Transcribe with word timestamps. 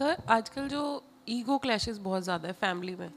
Sir, 0.00 0.16
आजकल 0.30 0.68
जो 0.68 0.82
ego 1.28 1.56
clashes 1.58 1.98
बहुत 1.98 2.22
ज़्यादा 2.24 2.48
है 2.48 2.52
फैमिली 2.52 2.94
में। 3.00 3.08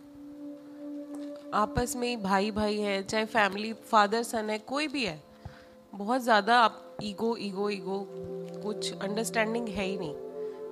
आपस 1.53 1.93
में 1.97 2.07
ही 2.07 2.15
भाई 2.15 2.49
भाई 2.51 2.77
है, 2.77 3.01
चाहे 3.03 3.25
फैमिली 3.25 3.71
फादर 3.91 4.23
सन 4.23 4.49
है, 4.49 4.57
कोई 4.59 4.87
भी 4.87 5.03
है, 5.05 5.17
बहुत 5.93 6.21
ज़्यादा 6.21 6.55
आप 6.55 6.97
ईगो 7.03 7.35
ईगो 7.39 7.69
ईगो 7.69 7.99
कुछ 8.63 8.91
अंडरस्टैंडिंग 8.93 9.67
है 9.67 9.85
ही 9.85 9.97
नहीं। 9.97 10.13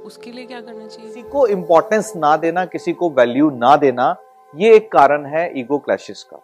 उसके 0.02 0.32
लिए 0.32 0.46
क्या 0.46 0.60
करना 0.62 0.88
चाहिए? 0.88 1.08
किसी 1.08 1.22
को 1.22 1.46
इंपॉर्टेंस 1.48 2.12
ना 2.16 2.36
देना, 2.38 2.66
किसी 2.66 2.94
को 2.94 3.10
वैल्यू 3.10 3.50
ना 3.50 3.76
देना, 3.76 4.16
ये 4.54 4.76
एक 4.76 4.92
कारण 4.92 5.26
है 5.26 5.50
ईगो 5.60 5.78
क्लैशेस 5.78 6.24
का। 6.32 6.42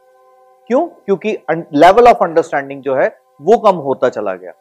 क्यों? 0.69 0.85
क्योंकि 0.87 1.37
लेवल 1.51 2.07
ऑफ़ 2.07 2.23
अंडरस्टैंडिंग 2.23 2.81
जो 2.81 2.95
है, 2.95 3.07
वो 3.41 3.57
कम 3.57 3.75
होता 3.79 4.09
चला 4.09 4.35
गया। 4.35 4.53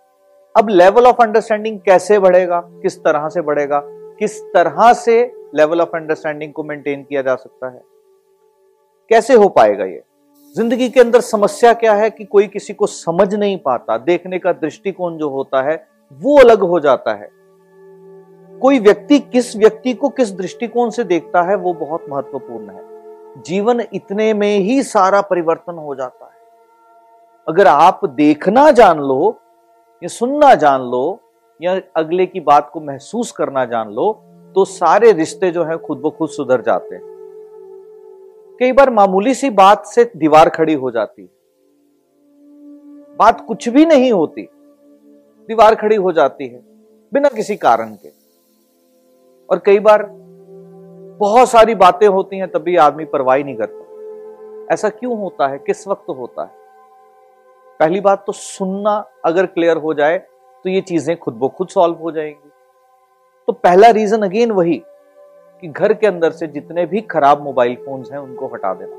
अब 0.54 0.68
लेवल 0.68 1.06
ऑफ़ 1.06 1.22
अंडरस्टैंडिंग 1.22 1.78
कैसे 1.80 2.18
बढ़ेगा? 2.18 2.60
किस 2.82 2.98
तरह 3.04 3.28
से 3.28 3.40
बढ़ेगा? 3.42 3.82
किस 4.18 4.42
तरह 4.42 4.92
से 4.92 5.32
लेवल 5.54 5.80
ऑफ़ 5.80 5.96
अंडरस्टैंडिंग 5.96 6.52
को 6.52 6.62
मेंटेन 6.64 7.02
किया 7.02 7.22
जा 7.22 7.34
सकता 7.36 7.68
है? 7.68 7.82
कैसे 9.08 9.34
हो 9.34 9.48
पाएगा 9.48 9.84
ये? 9.84 10.02
ज़िंदगी 10.56 10.88
के 10.88 11.00
अंदर 11.00 11.20
समस्या 11.20 11.72
क्या 11.72 11.94
है 11.94 12.10
कि 12.10 12.24
कोई 12.24 12.46
किसी 12.46 12.74
को 12.74 12.86
समझ 12.86 13.34
नहीं 13.34 13.58
पाता? 13.58 13.98
देखने 13.98 14.38
का 14.38 14.52
दृष्टिकोण 14.52 15.16
जो 15.16 15.28
होता 15.28 15.62
है, 15.62 15.88
वो 16.12 16.38
अलग 16.38 16.60
हो 16.60 16.80
जाता 16.80 17.14
है। 17.14 17.30
कोई 18.60 18.78
व्यक्ति 18.78 19.18
किस 19.18 19.56
व्यक्ति 19.56 19.94
को 19.94 20.08
किस 20.08 20.32
दृष्टिकोण 20.32 20.90
से 20.90 21.04
देखता 21.04 21.42
है, 21.42 21.54
वो 21.54 21.72
बहुत 21.72 22.04
महत्वपूर्ण 22.10 22.70
है। 22.70 22.96
जीवन 23.42 23.80
इतने 23.94 24.34
में 24.34 24.58
ही 24.58 24.82
सारा 24.82 25.20
परिवर्तन 25.20 25.74
हो 25.74 25.94
जाता 25.94 26.24
है। 26.24 26.30
अगर 27.48 27.66
आप 27.66 28.00
देखना 28.04 28.70
जान 28.70 28.98
लो, 28.98 29.40
या 30.02 30.08
सुनना 30.08 30.54
जान 30.54 30.80
लो 30.80 31.20
या 31.60 31.80
अगले 31.96 32.26
की 32.26 32.40
बात 32.40 32.70
को 32.72 32.80
महसूस 32.80 33.32
करना 33.32 33.64
जान 33.64 33.90
लो 33.90 34.12
तो 34.54 34.64
सारे 34.64 35.12
रिश्ते 35.12 35.50
जो 35.50 35.64
हैं 35.64 35.78
खुद 35.78 35.98
ब 35.98 36.10
खुद 36.10 36.28
सुधर 36.28 36.62
जाते 36.62 36.94
हैं। 36.94 37.14
कई 38.60 38.72
बार 38.72 38.90
मामूली 38.90 39.34
सी 39.34 39.50
बात 39.50 39.86
से 39.86 40.04
दीवार 40.16 40.48
खड़ी 40.48 40.74
हो 40.74 40.90
जाती 40.90 41.30
बात 43.18 43.40
कुछ 43.48 43.68
भी 43.68 43.84
नहीं 43.86 44.12
होती, 44.12 44.42
दीवार 45.48 45.74
खड़ी 45.74 45.96
हो 45.96 46.12
जाती 46.12 46.46
है, 46.46 46.60
बिना 47.12 47.28
किसी 47.28 47.56
कारण 47.56 47.94
के। 47.94 48.10
और 49.48 49.58
कई 49.58 49.78
बार 49.78 50.06
बहुत 51.20 51.48
सारी 51.48 51.74
बातें 51.74 52.06
होती 52.08 52.38
हैं 52.38 52.48
तभी 52.48 52.76
आदमी 52.76 53.04
परवाही 53.04 53.44
नहीं 53.44 53.56
करता। 53.56 54.74
ऐसा 54.74 54.88
क्यों 54.88 55.18
होता 55.18 55.46
है? 55.48 55.58
किस 55.58 55.86
वक्त 55.88 56.08
होता 56.10 56.42
है? 56.42 56.50
पहली 57.80 58.00
बात 58.00 58.24
तो 58.26 58.32
सुनना 58.32 58.96
अगर 59.24 59.46
क्लियर 59.46 59.76
हो 59.76 59.94
जाए 59.94 60.18
तो 60.66 60.70
ये 60.70 60.80
चीज़ें 60.80 61.16
खुद 61.16 61.34
ब 61.34 61.48
खुद 61.48 61.68
सॉल्व 61.68 61.94
हो 61.94 62.10
जाएँगी। 62.12 62.48
तो 63.48 63.52
पहला 63.52 63.88
रीजन 63.88 64.22
अगेन 64.22 64.50
वही 64.50 64.74
कि 65.62 65.68
घर 65.68 65.92
के 65.94 66.06
अंदर 66.06 66.30
से 66.30 66.46
जितने 66.46 66.86
भी 66.86 67.00
खराब 67.00 67.42
मोबाइल 67.42 67.74
फोन्स 67.76 68.10
हैं 68.12 68.18
उनको 68.18 68.46
हटा 68.46 68.72
देना। 68.74 68.96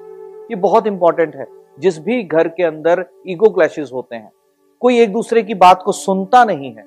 ये 0.52 0.56
बहुत 0.56 0.88
इंपॉर्टेंट 0.88 1.36
है। 1.36 1.46
जिस 1.80 2.00
भी 2.00 2.22
घर 2.24 2.48
के 2.48 2.64
अंदर 2.64 3.04
ईगो 3.28 3.50
क्लैशेस 3.50 3.90
होते 3.94 4.16
हैं, 4.16 4.32
कोई 4.82 5.00
एक 5.00 5.12
दूसरे 5.14 5.44
की 5.44 5.54
बात 5.56 5.82
को 5.86 5.92
सुनता 5.92 6.44
नहीं 6.46 6.72
है 6.72 6.84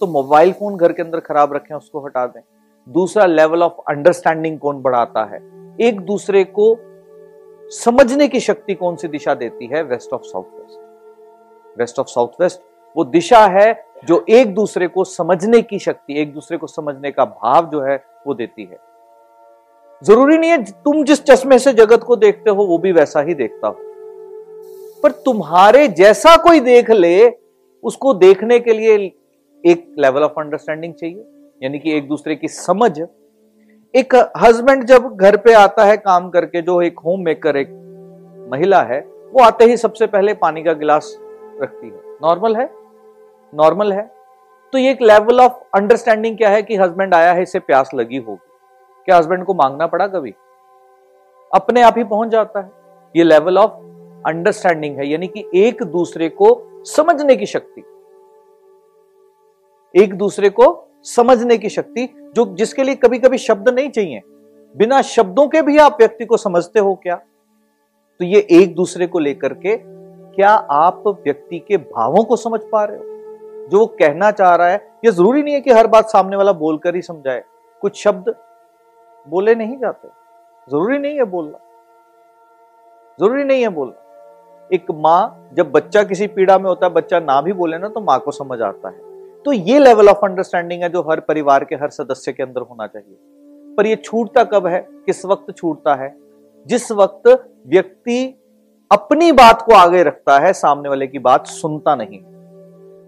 तो 0.00 0.06
मोबाइल 0.06 0.52
फ़ोन 0.52 0.76
घर 0.76 0.92
के 0.92 1.02
अंदर 1.02 1.20
खराब 1.20 1.52
रखें, 1.52 1.74
उसको 1.74 2.04
हटा 2.06 2.26
दें। 2.26 2.40
दूसरा 2.88 3.26
लेवल 3.26 3.62
ऑफ़ 3.62 3.80
अंडरस्टैंडिंग 3.88 4.58
कौन 4.58 4.80
बढ़ाता 4.82 5.24
है? 5.24 5.40
एक 5.80 6.00
दूसरे 6.00 6.42
को 6.58 6.76
समझने 7.76 8.28
की 8.28 8.40
शक्ति 8.40 8.74
कौन 8.74 8.96
सी 8.96 9.08
दिशा 9.08 9.34
देती 9.34 9.66
है? 9.66 9.82
West 9.84 10.12
of 10.12 10.22
south 10.22 10.58
west 10.60 11.78
west 11.78 11.98
of 11.98 12.06
south 12.06 12.40
west 12.40 12.60
वो 12.96 13.04
दिशा 13.04 13.46
है 13.46 13.84
जो 14.04 14.24
एक 14.28 14.54
दूसरे 14.54 14.86
को 14.86 15.04
समझने 15.04 15.62
की 15.62 15.78
शक्ति, 15.78 16.20
एक 16.20 16.32
दूसरे 16.32 16.56
को 16.56 16.66
समझने 16.66 17.10
का 17.10 17.24
भाव 17.24 17.66
जो 17.66 17.80
है, 17.80 18.04
वो 18.26 18.34
देती 18.34 18.64
है। 18.64 18.78
ज़रूरी 20.04 20.38
नहीं 20.38 20.50
है 20.50 20.62
तुम 20.64 21.04
जिस 21.04 21.24
चश्मे 21.24 21.58
से 21.58 21.72
जगत 21.72 22.00
को 22.00 22.16
देखते 22.16 22.50
हो, 22.50 22.64
वो 22.64 22.78
भी 22.78 22.92
वैसा 22.92 23.20
ही 23.20 23.34
देखता 23.34 23.68
हो। 23.68 23.76
पर 25.02 25.10
तुम्हारे 25.10 25.88
जैसा 25.88 26.36
कोई 26.36 26.60
देख 26.60 26.90
ले, 26.90 27.32
उसको 27.82 28.14
देखने 28.14 28.58
के 28.58 28.72
लिए 28.72 28.96
एक 29.66 29.94
लेवल 29.98 30.22
ऑफ़ 30.22 30.40
अंडरस्टैंडिंग 30.40 30.94
चाहिए। 30.94 31.24
यानी 31.62 31.78
कि 31.78 31.96
एक 31.96 32.08
दूसरे 32.08 32.36
की 32.36 32.48
समझ। 32.48 33.00
एक 33.94 34.32
हस्बैंड 34.38 34.84
जब 34.84 35.16
घर 35.16 35.36
पे 35.36 35.52
आता 35.52 35.84
है 35.84 35.96
काम 35.96 36.30
करके, 36.30 36.62
जो 36.62 36.82
एक 36.82 36.98
होम 36.98 37.20
मेकर 37.20 37.56
एक 37.56 37.68
महिला 38.52 38.82
है, 38.82 39.00
वो 39.00 39.42
आते 39.42 39.64
ही 39.64 39.76
सबसे 39.76 40.06
पहले 40.06 40.34
पानी 40.34 40.62
का 40.62 40.72
गिलास 40.72 41.18
रखती 41.62 41.86
है। 41.86 42.00
नॉर्मल 42.22 42.56
है? 42.56 42.79
नॉर्मल 43.52 43.92
है 43.92 44.10
तो 44.72 44.78
ये 44.78 44.90
एक 44.90 45.00
लेवल 45.02 45.40
ऑफ़ 45.40 45.52
अंडरस्टैंडिंग 45.74 46.36
क्या 46.36 46.48
है 46.50 46.62
कि 46.62 46.76
हस्बैंड 46.76 47.14
आया 47.14 47.32
है, 47.32 47.42
इसे 47.42 47.58
प्यास 47.58 47.90
लगी 47.94 48.16
होगी। 48.16 48.48
क्या 49.04 49.16
हस्बैंड 49.16 49.44
को 49.44 49.54
मांगना 49.54 49.86
पड़ा 49.86 50.06
कभी? 50.06 50.34
अपने 51.54 51.82
आप 51.82 51.98
ही 51.98 52.04
पहुँच 52.04 52.28
जाता 52.28 52.60
है। 52.60 52.70
ये 53.16 53.24
लेवल 53.24 53.58
ऑफ़ 53.58 53.70
अंडरस्टैंडिंग 54.26 54.96
है, 54.96 55.06
यानी 55.06 55.26
कि 55.26 55.44
एक 55.54 55.82
दूसरे 55.82 56.28
को 56.28 56.48
समझने 56.86 57.36
की 57.36 57.46
शक्ति। 57.46 57.82
एक 59.94 60.14
दूसरे 60.14 60.50
को 60.50 60.86
समझने 61.04 61.58
की 61.58 61.68
शक्ति, 61.68 62.08
जो 62.36 62.54
जिसके 62.54 62.84
लिए 62.84 62.94
कभी 62.94 63.18
कभी 63.18 63.38
शब्द 63.38 63.68
नहीं 63.68 63.90
चाहिए। 63.90 64.20
बिना 64.74 65.02
शब्दों 65.02 65.48
के 65.48 65.62
भी 65.62 65.78
आप 65.78 65.96
व्यक्ति 66.00 66.24
को 66.24 66.36
समझते 66.36 66.80
हो 66.80 66.94
क्या? 66.94 67.16
तो 67.16 68.24
ये 68.24 68.46
एक 68.50 68.74
दूसरे 68.74 69.06
को 69.06 69.18
लेकर 69.18 69.54
के, 69.54 69.76
क्या 70.34 70.50
आप 70.50 71.02
व्यक्ति 71.06 71.58
के 71.58 71.76
भावों 71.76 72.24
को 72.24 72.36
समझ 72.36 72.60
पा 72.72 72.84
रहे 72.84 72.96
हो? 72.96 73.09
जो 73.70 73.78
वो 73.78 73.86
कहना 73.86 74.30
चाह 74.30 74.54
रहा 74.54 74.68
है, 74.68 74.92
ये 75.04 75.10
ज़रूरी 75.10 75.42
नहीं 75.42 75.54
है 75.54 75.60
कि 75.60 75.70
हर 75.70 75.86
बात 75.86 76.04
सामने 76.04 76.36
वाला 76.36 76.52
बोलकर 76.52 76.94
ही 76.94 77.02
समझाए। 77.02 77.44
कुछ 77.80 78.04
शब्द 78.04 78.34
बोले 79.28 79.54
नहीं 79.54 79.78
जाते। 79.78 80.08
ज़रूरी 80.70 80.98
नहीं 80.98 81.16
है 81.16 81.24
बोलना। 81.24 81.58
ज़रूरी 83.20 83.44
नहीं 83.44 83.62
है 83.62 83.68
बोलना। 83.68 84.06
एक 84.72 84.86
माँ, 84.90 85.48
जब 85.52 85.70
बच्चा 85.70 86.02
किसी 86.02 86.26
पीड़ा 86.26 86.58
में 86.58 86.64
होता 86.64 86.86
है, 86.86 86.92
बच्चा 86.92 87.20
ना 87.20 87.40
भी 87.40 87.52
बोले 87.52 87.78
ना 87.78 87.88
तो 87.88 88.00
माँ 88.00 88.20
को 88.20 88.30
समझ 88.30 88.60
आता 88.60 88.88
है। 88.88 88.98
तो 89.42 89.52
ये 89.52 89.78
लेवल 89.78 90.08
ऑफ़ 90.08 90.18
अंडरस्टैंडिंग 90.24 90.82
है 90.82 90.88
जो 90.88 91.02
हर 91.02 91.20
परिवार 91.20 91.64
के, 91.64 91.74
हर 91.74 91.88
सदस्य 91.90 92.32
के 92.32 92.42
अंदर 92.42 92.60
होना 92.60 92.86
चाहिए। 92.86 93.16
पर 93.76 93.86
ये 93.86 93.96
छूटता 93.96 94.44
कब 94.44 94.66
है? 94.66 94.86
किस 94.90 95.24
वक्त 95.24 95.56
छूटता 95.56 95.94
है? 95.94 96.16
जिस 96.66 96.92
वक्त 96.92 97.46
व्यक्ति 97.66 98.36
अपनी 98.92 99.32
बात 99.32 99.62
को 99.62 99.74
आगे 99.74 100.02
रखता 100.02 100.38
है, 100.38 100.52
सामने 100.52 100.88
वाले 100.88 101.06
की 101.06 101.18
बात 101.18 101.46
सुनता 101.46 101.94
नहीं। 101.94 102.39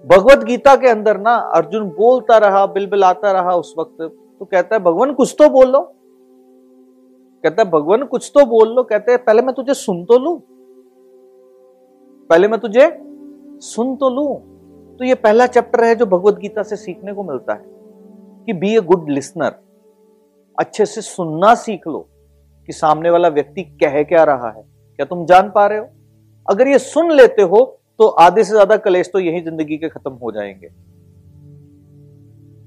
भगवत 0.06 0.44
गीता 0.44 0.76
के 0.76 0.88
अंदर 0.88 1.18
ना 1.18 1.34
अर्जुन 1.34 1.84
बोलता 1.84 2.38
रहा, 2.38 2.66
बिलबिलाता 2.66 3.32
रहा 3.32 3.54
उस 3.54 3.74
वक्त। 3.78 3.96
तो 4.38 4.44
कहता 4.44 4.76
है, 4.76 4.82
भगवान, 4.82 5.12
कुछ 5.12 5.36
तो 5.38 5.48
बोल। 5.48 5.68
लो 5.68 5.80
कहता 7.44 7.62
है, 7.62 7.70
भगवान, 7.70 8.04
कुछ 8.04 8.32
तो 8.34 8.46
बोल 8.46 8.68
लो। 8.68 8.82
कहते 8.82 9.12
हैं, 9.12 9.24
पहले 9.24 9.42
मैं 9.42 9.54
तुझे 9.54 9.74
सुन 9.74 10.04
तो 10.04 10.18
लू? 10.18 10.42
पहले 12.30 12.48
मैं 12.48 12.60
तुझे 12.60 12.98
सुन 13.60 13.96
तो 13.96 14.10
लू? 14.10 14.34
तो 14.98 15.04
ये 15.04 15.14
पहला 15.14 15.46
चैप्टर 15.46 15.84
है 15.84 15.94
जो 15.94 16.06
भगवत 16.06 16.34
गीता 16.34 16.62
से 16.62 16.76
सीखने 16.76 17.12
को 17.12 17.22
मिलता 17.22 17.52
है 17.52 17.64
कि 18.46 18.52
बी 18.52 18.76
ए 18.76 18.80
गुड 18.80 19.10
लिसनर 19.10 19.54
अच्छे 20.58 20.86
से 20.86 21.00
सुनना 21.00 21.54
सीख 21.54 21.88
लो 21.88 22.08
कि 22.66 22.72
सामने 22.72 23.10
वाला 23.10 23.28
व्यक्ति 23.28 23.62
कह 23.62 24.02
क्या 24.02 24.24
रहा 24.24 24.48
है। 24.48 24.62
क्या 24.96 25.06
तुम 25.06 25.24
जान 25.26 25.50
पा 25.50 25.66
रहे 25.66 25.78
हो? 25.78 25.86
अगर 26.50 26.69
ये 26.69 26.78
सुन 26.78 27.10
लेते 27.10 27.42
हो 27.42 27.81
तो 28.02 28.08
आधे 28.08 28.44
से 28.44 28.50
ज़्यादा 28.50 28.76
कलेश 28.76 29.10
तो 29.12 29.18
यही 29.18 29.40
ज़िंदगी 29.40 29.76
के 29.76 29.88
खत्म 29.88 30.12
हो 30.12 30.32
जाएँगे। 30.32 30.68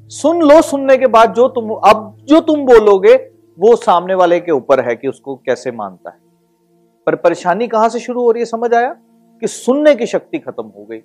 सुन 0.09 0.41
लो 0.41 0.61
सुनने 0.61 0.97
के 0.97 1.07
बाद 1.07 1.33
जो 1.33 1.47
तुम, 1.47 1.69
अब 1.69 2.17
जो 2.23 2.39
तुम 2.39 2.65
बोलोगे, 2.65 3.15
वो 3.59 3.75
सामने 3.75 4.15
वाले 4.15 4.39
के 4.39 4.51
ऊपर 4.51 4.79
है 4.79 4.95
कि 4.95 5.07
उसको 5.07 5.35
कैसे 5.35 5.71
मानता 5.71 6.09
है। 6.09 6.17
पर 7.05 7.15
परेशानी 7.15 7.67
कहाँ 7.67 7.89
से 7.89 7.99
शुरू 7.99 8.21
हो 8.21 8.31
रही 8.31 8.41
है, 8.41 8.45
समझ 8.45 8.73
आया? 8.73 8.93
कि 9.41 9.47
सुनने 9.47 9.95
की 9.95 10.05
शक्ति 10.05 10.39
खत्म 10.39 10.63
हो 10.63 10.85
गई। 10.85 10.97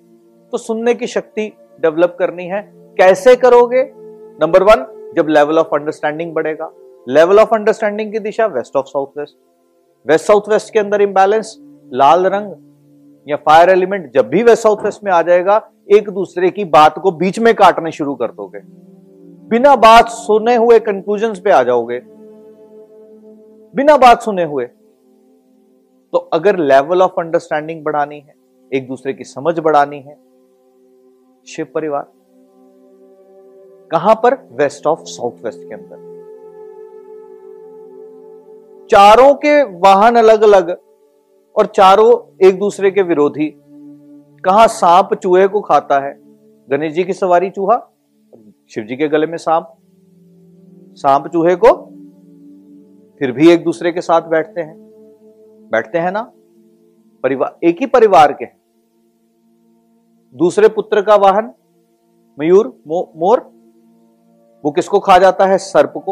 तो 0.51 0.57
सुनने 0.57 0.93
की 0.93 1.07
शक्ति 1.07 1.53
डेवलप 1.81 2.15
करनी 2.19 2.45
है। 2.45 2.71
कैसे 2.75 3.35
करोगे? 3.35 3.93
नंबर 4.41 4.63
वन 4.63 5.13
जब 5.15 5.27
लेवल 5.27 5.59
ऑफ़ 5.59 5.67
अंडरस्टैंडिंग 5.67 6.33
बढ़ेगा। 6.33 6.71
लेवल 7.09 7.39
ऑफ़ 7.39 7.55
अंडरस्टैंडिंग 7.55 8.11
की 8.11 8.19
दिशा 8.19 8.45
west 8.45 8.75
of 8.75 8.85
south 8.85 9.07
west 9.17 9.37
west 10.07 10.25
south 10.25 10.41
west 10.49 10.73
के 10.73 10.79
अंदर 10.79 11.01
इंबैलेंस 11.01 11.57
लाल 11.93 12.25
रंग 12.25 12.70
या 13.27 13.35
फायर 13.35 13.69
एलिमेंट 13.69 14.11
जब 14.13 14.29
भी 14.29 14.43
वेस्ट 14.43 14.63
साउथ 14.63 14.83
वेस्ट 14.83 15.03
में 15.03 15.11
आ 15.11 15.21
जाएगा, 15.21 15.69
एक 15.91 16.09
दूसरे 16.09 16.49
की 16.49 16.65
बात 16.65 16.99
को 16.99 17.11
बीच 17.11 17.39
में 17.39 17.53
काटने 17.55 17.91
शुरू 17.91 18.15
कर 18.15 18.31
दोगे। 18.31 18.59
बिना 19.49 19.75
बात 19.75 20.09
सुने 20.09 20.55
हुए 20.55 20.79
कंक्लूजन 20.79 21.33
पे 21.33 21.51
आ 21.51 21.63
जाओगे। 21.63 21.99
बिना 23.75 23.97
बात 23.97 24.21
सुने 24.21 24.43
हुए। 24.43 24.65
तो 26.13 26.17
अगर 26.33 26.57
लेवल 26.57 27.01
ऑफ़ 27.01 27.19
अंडरस्टैंडिंग 27.19 27.83
बढ़ानी 27.83 28.19
है, 28.19 28.33
एक 28.71 28.87
दूसरे 28.87 29.13
की 29.13 29.23
समझ 29.23 29.59
बढ़ानी 29.59 29.99
है, 29.99 30.17
शिव 31.47 31.67
परिवार, 31.73 32.05
कहाँ 33.91 34.15
पर? 34.15 34.35
वेस्ट 34.51 34.87
ऑफ़ 34.87 34.99
साउथ 35.03 35.45
वेस्ट 35.45 35.59
के 35.59 35.73
अंदर। 35.73 36.09
चारों 38.91 39.33
के 39.35 39.61
वाहन 39.79 40.15
अलग 40.15 40.41
अलग 40.41 40.69
और 41.57 41.65
चारों 41.65 42.47
एक 42.47 42.59
दूसरे 42.59 42.91
के 42.91 43.01
विरोधी। 43.01 43.55
कहा 44.45 44.67
सांप 44.67 45.13
चूहे 45.13 45.47
को 45.47 45.61
खाता 45.61 45.99
है? 45.99 46.19
गणेश 46.69 46.93
जी 46.93 47.03
की 47.03 47.13
सवारी 47.13 47.49
चूहा 47.49 47.91
शिव 48.69 48.83
जी 48.83 48.95
के 48.95 49.07
गले 49.07 49.27
में 49.27 49.37
सांप। 49.37 49.77
सांप 50.93 51.27
चूहे 51.27 51.55
को 51.55 51.73
फिर 53.19 53.31
भी 53.31 53.51
एक 53.51 53.63
दूसरे 53.63 53.91
के 53.91 54.01
साथ 54.01 54.21
बैठते 54.21 54.61
हैं। 54.61 54.75
बैठते 55.71 55.97
हैं 55.97 56.11
ना? 56.11 56.31
परिवार 57.23 57.57
एक 57.63 57.77
ही 57.79 57.85
परिवार 57.85 58.33
के 58.33 58.45
दूसरे 60.37 60.67
पुत्र 60.67 61.01
का 61.01 61.15
वाहन 61.15 61.53
मयूर 62.39 62.67
मो, 62.87 63.11
मोर 63.15 63.39
वो 64.65 64.71
किसको 64.71 64.99
खा 64.99 65.17
जाता 65.17 65.45
है? 65.45 65.57
सर्प 65.57 65.93
को। 65.97 66.11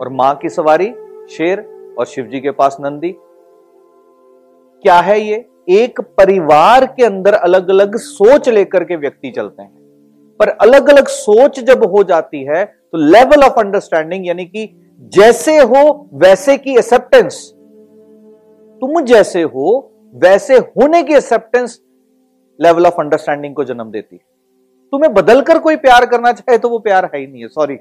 और 0.00 0.08
माँ 0.08 0.34
की 0.36 0.48
सवारी 0.48 0.92
शेर 1.28 1.60
और 1.98 2.06
शिवजी 2.06 2.40
के 2.40 2.50
पास 2.50 2.76
नंदी। 2.80 3.16
क्या 4.84 4.98
है 5.00 5.20
ये? 5.20 5.44
एक 5.70 6.00
परिवार 6.18 6.84
के 6.86 7.04
अंदर 7.04 7.34
अलग 7.34 7.68
अलग 7.68 7.96
सोच 7.96 8.48
लेकर 8.48 8.84
के 8.84 8.96
व्यक्ति 8.96 9.30
चलते 9.30 9.62
हैं। 9.62 9.70
पर 10.40 10.48
अलग 10.48 10.88
अलग 10.90 11.06
सोच 11.06 11.58
जब 11.60 11.84
हो 11.84 12.02
जाती 12.04 12.42
है 12.44 12.64
तो 12.64 12.98
लेवल 12.98 13.42
ऑफ़ 13.44 13.58
अंडरस्टैंडिंग 13.60 14.26
यानी 14.26 14.44
कि 14.44 14.68
जैसे 15.12 15.56
हो, 15.58 16.08
वैसे 16.14 16.56
की 16.56 16.76
एक्सेप्टेंस 16.76 17.52
तुम 18.80 19.00
जैसे 19.04 19.42
हो, 19.42 19.92
वैसे 20.14 20.56
होने 20.56 21.02
की 21.02 21.14
एक्सेप्टेंस 21.14 21.80
लेवल 22.58 22.86
ऑफ़ 22.86 23.00
अंडरस्टैंडिंग 23.00 23.54
को 23.54 23.64
जन्म 23.64 23.90
देती 23.90 24.16
है। 24.16 24.22
तुम्हें 24.92 25.12
बदलकर 25.14 25.58
कोई 25.58 25.76
प्यार 25.76 26.06
करना 26.06 26.32
चाहे 26.32 26.58
तो 26.58 26.68
वो 26.68 26.78
प्यार 26.78 27.04
है 27.04 27.20
ही 27.20 27.26
नहीं 27.26 27.42
है 27.42 27.48
सॉरी 27.48 27.76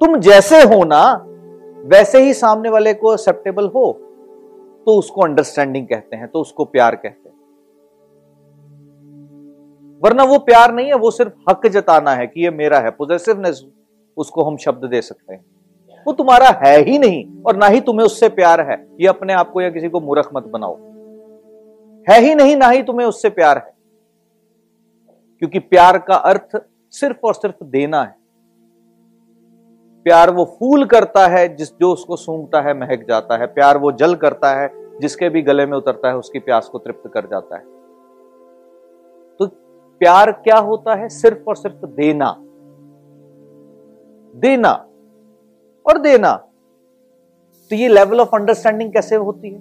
तुम 0.00 0.16
जैसे 0.20 0.62
हो 0.62 0.82
ना, 0.84 1.02
वैसे 1.86 2.22
ही 2.22 2.32
सामने 2.34 2.68
वाले 2.68 2.94
को 2.94 3.12
एक्सेप्टेबल 3.12 3.66
हो। 3.66 3.92
तो 4.86 4.98
उसको 4.98 5.20
अंडरस्टैंडिंग 5.20 5.86
कहते 5.86 6.16
हैं 6.16 6.28
तो 6.28 6.40
उसको 6.40 6.64
प्यार 6.64 6.96
कहते 6.96 7.28
हैं। 7.28 7.32
वरना 10.04 10.24
वो 10.24 10.38
प्यार 10.38 10.74
नहीं 10.74 10.86
है, 10.86 10.94
वो 10.94 11.10
सिर्फ़ 11.10 11.32
हक 11.50 11.66
जताना 11.66 12.14
है 12.14 12.26
कि 12.26 12.44
ये 12.44 12.50
मेरा 12.50 12.78
है 12.78 12.90
पोजेसिवनेस 12.90 13.66
उसको 14.16 14.44
हम 14.44 14.56
शब्द 14.56 14.84
दे 14.84 15.02
सकते 15.02 15.34
हैं। 15.34 15.44
वो 16.06 16.12
तुम्हारा 16.12 16.48
है 16.48 16.80
ही 16.82 16.98
नहीं, 16.98 17.42
और 17.42 17.56
ना 17.56 17.66
ही 17.66 17.80
तुम्हें 17.80 18.06
उससे 18.06 18.28
प्यार 18.28 18.60
है। 18.60 18.86
ये 19.00 19.06
अपने 19.06 19.32
आप 19.32 19.50
को 19.50 19.60
या 19.60 19.70
किसी 19.70 19.88
को 19.88 20.00
मूर्ख 20.00 20.30
मत 20.34 20.42
बनाओ। 20.42 20.76
है 22.10 22.20
ही 22.20 22.34
नहीं, 22.34 22.56
ना 22.56 22.68
ही 22.68 22.82
तुम्हें 22.82 23.06
उससे 23.06 23.30
प्यार 23.30 23.58
है। 23.58 23.74
क्योंकि 25.38 25.58
प्यार 25.58 25.98
का 25.98 26.14
अर्थ 26.14 26.62
सिर्फ़ 26.90 27.16
और 27.24 27.34
सिर्फ़ 27.34 27.64
देना 27.64 28.02
है। 28.02 28.21
प्यार 30.04 30.30
वो 30.30 30.44
फूल 30.44 30.84
करता 30.84 31.26
है 31.26 31.56
जिस, 31.56 31.68
जो 31.68 31.92
उसको 31.92 32.16
सूंघता 32.16 32.60
है, 32.60 32.80
महक 32.80 33.06
जाता 33.08 33.36
है। 33.36 33.46
प्यार 33.46 33.78
वो 33.78 33.92
जल 33.92 34.14
करता 34.14 34.60
है, 34.60 34.98
जिसके 35.00 35.28
भी 35.28 35.42
गले 35.42 35.66
में 35.66 35.78
उतरता 35.78 36.08
है, 36.08 36.16
उसकी 36.16 36.38
प्यास 36.38 36.68
को 36.68 36.78
तृप्त 36.78 37.10
कर 37.14 37.26
जाता 37.26 37.56
है। 37.56 37.62
तो 39.38 39.46
प्यार 39.98 40.32
क्या 40.32 40.58
होता 40.58 40.94
है? 40.94 41.08
सिर्फ़ 41.08 41.38
और 41.48 41.56
सिर्फ़ 41.56 41.86
देना। 41.86 42.36
देना 44.40 44.72
और 45.86 45.98
देना। 45.98 46.32
तो 47.70 47.76
ये 47.76 47.88
लेवल 47.88 48.20
ऑफ़ 48.20 48.36
अंडरस्टैंडिंग 48.36 48.92
कैसे 48.92 49.16
होती 49.16 49.48
है? 49.48 49.60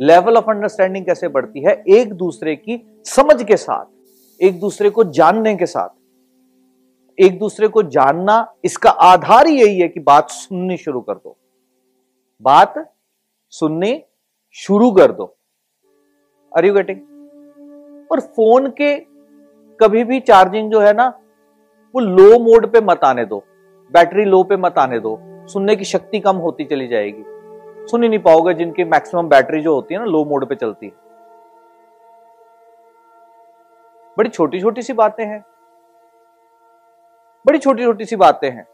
लेवल 0.00 0.36
ऑफ़ 0.36 0.50
अंडरस्टैंडिंग 0.50 1.06
कैसे 1.06 1.28
बढ़ती 1.28 1.60
है? 1.60 1.84
एक 1.88 2.14
दूसरे 2.14 2.56
की 2.56 3.02
समझ 3.04 3.42
के 3.42 3.56
साथ, 3.56 3.84
एक 4.42 4.60
दूसरे 4.60 4.90
को 4.90 5.04
जानने 5.04 5.56
के 5.56 5.66
साथ। 5.66 5.88
एक 7.18 7.38
दूसरे 7.38 7.68
को 7.68 7.82
जानना, 7.82 8.54
इसका 8.64 8.90
आधार 8.90 9.46
ही 9.46 9.60
यही 9.62 9.80
है 9.80 9.88
कि 9.88 10.00
बात 10.00 10.30
सुननी 10.30 10.76
शुरू 10.76 11.00
कर 11.00 11.14
दो। 11.14 11.36
बात 12.42 12.74
सुननी 13.50 14.04
शुरू 14.50 14.90
कर 14.90 15.12
दो। 15.12 15.36
आर 16.56 16.64
यू 16.64 16.74
गेटिंग 16.74 17.00
और 18.12 18.20
फ़ोन 18.20 18.68
के 18.70 18.96
कभी 19.80 20.04
भी 20.04 20.20
चार्जिंग 20.20 20.70
जो 20.72 20.80
है 20.80 20.92
ना, 20.92 21.06
वो 21.94 22.00
लो 22.00 22.38
मोड 22.38 22.72
पे 22.72 22.80
मत 22.80 23.04
आने 23.04 23.24
दो। 23.24 23.44
बैटरी 23.92 24.24
लो 24.24 24.42
पे 24.42 24.56
मत 24.56 24.78
आने 24.78 25.00
दो। 25.00 25.18
सुनने 25.46 25.76
की 25.76 25.84
शक्ति 25.84 26.20
कम 26.20 26.36
होती 26.36 26.64
चली 26.64 26.88
जाएगी। 26.88 27.24
सुन 27.86 28.02
ही 28.02 28.08
नहीं 28.08 28.18
पाओगे 28.18 28.54
जिनकी 28.54 28.84
मैक्सिमम 28.84 29.28
बैटरी 29.28 29.62
जो 29.62 29.74
होती 29.74 29.94
है 29.94 30.00
ना, 30.00 30.06
लो 30.06 30.24
मोड 30.24 30.48
पे 30.48 30.54
चलती 30.54 30.86
है। 30.86 30.92
बड़ी 34.18 34.30
छोटी 34.30 34.60
छोटी 34.60 34.82
सी 34.82 34.92
बातें 34.92 35.24
हैं। 35.24 35.44
बड़ी 37.56 37.62
छोटी 37.62 37.84
छोटी 37.84 38.04
सी 38.04 38.16
बातें 38.16 38.50
हैं, 38.50 38.66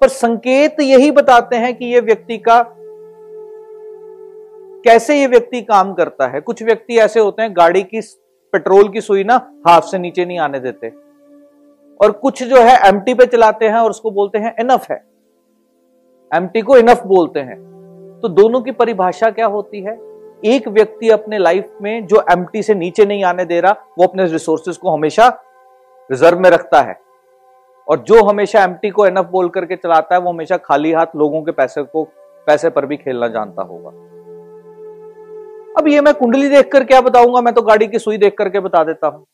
पर 0.00 0.08
संकेत 0.08 0.80
यही 0.80 1.10
बताते 1.10 1.56
हैं 1.56 1.74
कि 1.76 1.86
यह 1.86 2.00
व्यक्ति 2.00 2.36
का 2.38 2.62
कैसे 4.84 5.18
ये 5.20 5.26
व्यक्ति 5.26 5.60
काम 5.62 5.92
करता 5.94 6.26
है। 6.26 6.40
कुछ 6.40 6.62
व्यक्ति 6.62 6.98
ऐसे 6.98 7.20
होते 7.20 7.42
हैं, 7.42 7.52
गाड़ी 7.52 7.82
की 7.84 8.00
पेट्रोल 8.52 8.88
की 8.88 9.00
सुई 9.00 9.24
ना 9.24 9.34
हाफ़ 9.66 9.84
से 9.84 9.98
नीचे 9.98 10.24
नहीं 10.24 10.38
आने 10.38 10.60
देते। 10.60 10.92
और 12.00 12.12
कुछ 12.12 12.42
जो 12.42 12.60
है 12.60 12.76
एमटी 12.88 13.14
पे 13.14 13.26
चलाते 13.26 13.68
हैं 13.68 13.76
और 13.76 13.90
उसको 13.90 14.10
बोलते 14.10 14.38
हैं 14.38 14.54
इनफ 14.60 14.86
है। 14.90 15.02
एमटी 16.30 16.60
को 16.60 16.76
इनफ 16.76 17.02
बोलते 17.06 17.40
हैं। 17.40 17.58
तो 18.22 18.28
दोनों 18.30 18.60
की 18.60 18.70
परिभाषा 18.72 19.30
क्या 19.30 19.46
होती 19.48 19.80
है? 19.80 19.98
एक 20.44 20.68
व्यक्ति 20.68 21.10
अपने 21.10 21.38
लाइफ 21.38 21.76
में 21.82 22.06
जो 22.06 22.24
एमटी 22.32 22.62
से 22.62 22.74
नीचे 22.74 23.06
नहीं 23.06 23.24
आने 23.24 23.44
दे 23.44 23.60
रहा, 23.60 23.72
वो 23.98 24.06
अपने 24.06 24.26
रिसोर्सेज 24.26 24.76
को 24.76 24.90
हमेशा 24.90 25.28
रिज़र्व 26.10 26.40
में 26.40 26.50
रखता 26.50 26.80
है। 26.80 27.09
और 27.90 27.98
जो 27.98 28.24
हमेशा 28.24 28.62
एमटी 28.62 28.90
को 28.90 29.06
एनफ 29.06 29.26
बोल 29.26 29.48
करके 29.48 29.76
चलाता 29.76 30.14
है, 30.14 30.20
वो 30.20 30.30
हमेशा 30.30 30.56
खाली 30.56 30.92
हाथ 30.92 31.06
लोगों 31.16 31.42
के 31.42 31.52
पैसे 31.52 31.82
को, 31.82 32.04
पैसे 32.46 32.70
पर 32.70 32.86
भी 32.86 32.96
खेलना 32.96 33.28
जानता 33.28 33.62
होगा। 33.62 33.88
अब 35.78 35.88
ये 35.88 36.00
मैं 36.00 36.14
कुंडली 36.14 36.48
देख 36.48 36.72
कर 36.72 36.84
क्या 36.84 37.00
बताऊँगा? 37.00 37.40
मैं 37.40 37.54
तो 37.54 37.62
गाड़ी 37.62 37.86
की 37.86 37.98
सुई 37.98 38.16
देख 38.16 38.34
करके 38.38 38.60
बता 38.60 38.84
देता 38.84 39.06
हूँ। 39.06 39.26